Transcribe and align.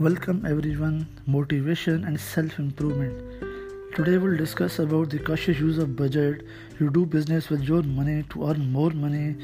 Welcome 0.00 0.46
everyone, 0.46 1.06
motivation 1.26 2.04
and 2.04 2.18
self-improvement. 2.18 3.94
Today 3.94 4.16
we'll 4.16 4.38
discuss 4.38 4.78
about 4.78 5.10
the 5.10 5.18
cautious 5.18 5.60
use 5.60 5.76
of 5.76 5.94
budget. 5.94 6.46
You 6.78 6.88
do 6.88 7.04
business 7.04 7.50
with 7.50 7.64
your 7.64 7.82
money 7.82 8.24
to 8.30 8.48
earn 8.48 8.72
more 8.72 8.88
money 8.88 9.36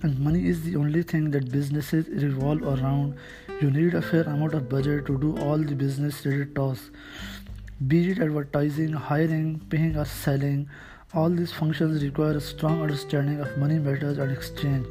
and 0.00 0.18
money 0.18 0.48
is 0.48 0.62
the 0.62 0.76
only 0.76 1.02
thing 1.02 1.30
that 1.32 1.52
businesses 1.52 2.08
revolve 2.08 2.62
around. 2.62 3.16
You 3.60 3.70
need 3.70 3.92
a 3.92 4.00
fair 4.00 4.22
amount 4.22 4.54
of 4.54 4.70
budget 4.70 5.04
to 5.04 5.18
do 5.18 5.36
all 5.36 5.58
the 5.58 5.74
business 5.74 6.24
related 6.24 6.56
tasks. 6.56 6.90
Be 7.86 8.12
it 8.12 8.20
advertising, 8.20 8.94
hiring, 8.94 9.60
paying 9.68 9.96
or 9.98 10.06
selling, 10.06 10.70
all 11.12 11.28
these 11.28 11.52
functions 11.52 12.02
require 12.02 12.38
a 12.38 12.40
strong 12.40 12.80
understanding 12.80 13.40
of 13.40 13.54
money 13.58 13.78
matters 13.78 14.16
and 14.16 14.32
exchange. 14.32 14.86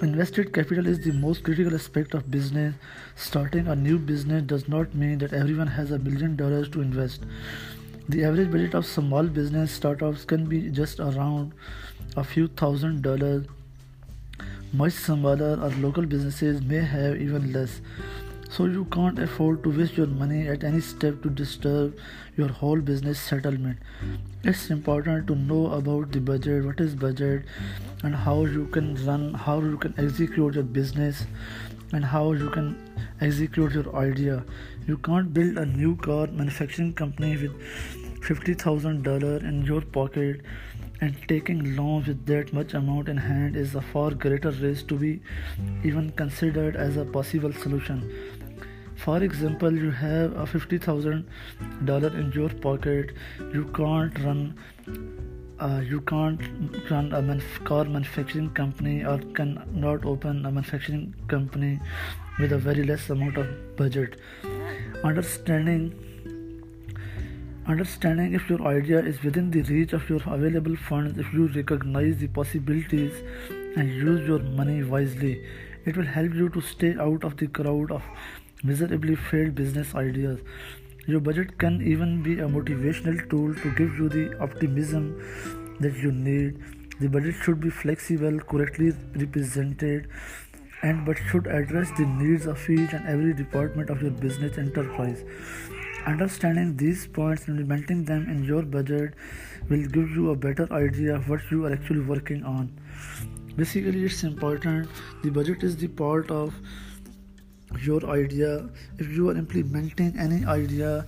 Invested 0.00 0.52
capital 0.52 0.86
is 0.86 1.00
the 1.00 1.10
most 1.12 1.42
critical 1.42 1.74
aspect 1.74 2.14
of 2.14 2.30
business. 2.30 2.72
Starting 3.16 3.66
a 3.66 3.74
new 3.74 3.98
business 3.98 4.44
does 4.44 4.68
not 4.68 4.94
mean 4.94 5.18
that 5.18 5.32
everyone 5.32 5.66
has 5.66 5.90
a 5.90 5.98
million 5.98 6.36
dollars 6.36 6.68
to 6.68 6.80
invest. 6.80 7.24
The 8.08 8.24
average 8.24 8.52
budget 8.52 8.74
of 8.74 8.86
small 8.86 9.24
business 9.24 9.72
startups 9.72 10.24
can 10.24 10.46
be 10.46 10.70
just 10.70 11.00
around 11.00 11.52
a 12.16 12.22
few 12.22 12.46
thousand 12.46 13.02
dollars. 13.02 13.46
Much 14.72 14.92
smaller 14.92 15.58
or 15.60 15.70
local 15.80 16.06
businesses 16.06 16.62
may 16.62 16.80
have 16.80 17.20
even 17.20 17.52
less. 17.52 17.80
So 18.50 18.64
you 18.64 18.86
can't 18.86 19.18
afford 19.18 19.62
to 19.64 19.70
waste 19.70 19.98
your 19.98 20.06
money 20.06 20.48
at 20.48 20.64
any 20.64 20.80
step 20.80 21.22
to 21.22 21.28
disturb 21.28 21.98
your 22.36 22.48
whole 22.48 22.80
business 22.80 23.20
settlement. 23.20 23.78
It's 24.42 24.70
important 24.70 25.26
to 25.26 25.34
know 25.34 25.66
about 25.72 26.12
the 26.12 26.20
budget, 26.20 26.64
what 26.64 26.80
is 26.80 26.94
budget, 26.94 27.44
and 28.02 28.14
how 28.14 28.46
you 28.46 28.66
can 28.68 28.94
run, 29.04 29.34
how 29.34 29.60
you 29.60 29.76
can 29.76 29.94
execute 29.98 30.54
your 30.54 30.64
business, 30.64 31.26
and 31.92 32.04
how 32.04 32.32
you 32.32 32.48
can 32.48 32.74
execute 33.20 33.72
your 33.72 33.94
idea. 33.94 34.42
You 34.86 34.96
can't 34.96 35.34
build 35.34 35.58
a 35.58 35.66
new 35.66 35.96
car 35.96 36.26
manufacturing 36.28 36.94
company 36.94 37.36
with 37.36 37.52
$50,000 38.22 39.42
in 39.42 39.62
your 39.66 39.82
pocket 39.82 40.40
and 41.00 41.16
taking 41.28 41.76
loans 41.76 42.08
with 42.08 42.26
that 42.26 42.52
much 42.52 42.74
amount 42.74 43.08
in 43.08 43.16
hand 43.16 43.56
is 43.56 43.74
a 43.74 43.80
far 43.80 44.10
greater 44.10 44.50
risk 44.50 44.88
to 44.88 44.96
be 44.96 45.20
even 45.84 46.10
considered 46.10 46.76
as 46.76 46.96
a 46.96 47.04
possible 47.04 47.52
solution 47.52 48.02
for 49.04 49.22
example 49.22 49.72
you 49.72 49.90
have 49.90 50.32
a 50.36 50.44
$50000 50.44 52.14
in 52.20 52.32
your 52.32 52.48
pocket. 52.48 53.14
You 53.52 53.64
can't 53.76 54.18
run 54.24 54.58
uh, 55.60 55.80
you 55.84 56.00
can't 56.02 56.40
run 56.88 57.12
a 57.12 57.20
manf- 57.20 57.64
car 57.64 57.84
manufacturing 57.84 58.50
company 58.50 59.04
or 59.04 59.18
cannot 59.34 60.04
open 60.04 60.46
a 60.46 60.50
manufacturing 60.50 61.14
company 61.26 61.80
with 62.38 62.52
a 62.52 62.58
very 62.58 62.84
less 62.84 63.10
amount 63.10 63.36
of 63.36 63.76
budget. 63.76 64.20
Understanding 65.04 65.94
understanding 67.66 68.34
if 68.34 68.48
your 68.48 68.62
idea 68.66 69.00
is 69.00 69.22
within 69.22 69.50
the 69.50 69.62
reach 69.62 69.92
of 69.92 70.08
your 70.08 70.20
available 70.26 70.76
funds 70.88 71.18
if 71.18 71.32
you 71.34 71.48
recognize 71.48 72.16
the 72.16 72.28
possibilities 72.28 73.12
and 73.76 73.90
use 73.90 74.26
your 74.26 74.38
money 74.60 74.82
wisely 74.82 75.44
it 75.84 75.94
will 75.94 76.10
help 76.14 76.32
you 76.32 76.48
to 76.48 76.62
stay 76.62 76.94
out 76.98 77.24
of 77.24 77.36
the 77.36 77.46
crowd 77.48 77.90
of 77.90 78.02
miserably 78.62 79.14
failed 79.16 79.54
business 79.54 79.94
ideas. 79.94 80.40
Your 81.06 81.20
budget 81.20 81.58
can 81.58 81.80
even 81.80 82.22
be 82.22 82.40
a 82.40 82.46
motivational 82.46 83.28
tool 83.30 83.54
to 83.54 83.74
give 83.76 83.98
you 83.98 84.08
the 84.08 84.38
optimism 84.40 85.22
that 85.80 85.96
you 85.96 86.12
need. 86.12 86.58
The 87.00 87.08
budget 87.08 87.36
should 87.42 87.60
be 87.60 87.70
flexible, 87.70 88.40
correctly 88.40 88.92
represented, 89.14 90.08
and 90.82 91.06
but 91.06 91.16
should 91.30 91.46
address 91.46 91.90
the 91.96 92.06
needs 92.06 92.46
of 92.46 92.68
each 92.68 92.92
and 92.92 93.06
every 93.08 93.32
department 93.32 93.90
of 93.90 94.02
your 94.02 94.10
business 94.10 94.58
enterprise. 94.58 95.24
Understanding 96.06 96.76
these 96.76 97.06
points 97.06 97.48
and 97.48 97.58
implementing 97.58 98.04
them 98.04 98.28
in 98.28 98.44
your 98.44 98.62
budget 98.62 99.14
will 99.68 99.86
give 99.86 100.10
you 100.10 100.30
a 100.30 100.36
better 100.36 100.72
idea 100.72 101.14
of 101.16 101.28
what 101.28 101.40
you 101.50 101.64
are 101.66 101.72
actually 101.72 102.00
working 102.00 102.44
on. 102.44 102.70
Basically, 103.56 104.04
it's 104.04 104.22
important. 104.24 104.88
The 105.22 105.30
budget 105.30 105.62
is 105.62 105.76
the 105.76 105.88
part 105.88 106.30
of 106.30 106.54
your 107.82 108.04
idea 108.06 108.68
if 108.98 109.08
you 109.08 109.28
are 109.30 109.36
implementing 109.36 110.14
any 110.18 110.44
idea 110.44 111.06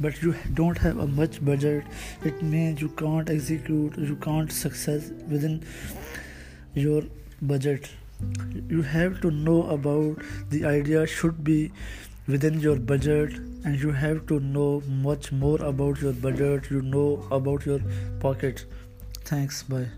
but 0.00 0.22
you 0.22 0.34
don't 0.54 0.78
have 0.78 0.98
a 0.98 1.06
much 1.06 1.44
budget 1.44 1.84
it 2.24 2.42
means 2.42 2.80
you 2.80 2.88
can't 2.88 3.28
execute 3.28 3.98
you 3.98 4.16
can't 4.16 4.52
success 4.52 5.10
within 5.28 5.62
your 6.74 7.02
budget. 7.42 7.88
You 8.68 8.82
have 8.82 9.20
to 9.22 9.30
know 9.30 9.62
about 9.70 10.18
the 10.50 10.64
idea 10.64 11.06
should 11.06 11.42
be 11.42 11.72
within 12.28 12.60
your 12.60 12.76
budget 12.76 13.38
and 13.64 13.80
you 13.80 13.90
have 13.92 14.26
to 14.26 14.40
know 14.40 14.82
much 14.86 15.32
more 15.32 15.60
about 15.62 16.00
your 16.00 16.12
budget. 16.12 16.70
You 16.70 16.82
know 16.82 17.26
about 17.30 17.66
your 17.66 17.80
pocket. 18.20 18.66
Thanks. 19.24 19.62
Bye 19.62 19.90